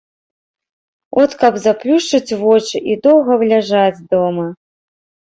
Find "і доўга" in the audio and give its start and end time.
2.93-3.37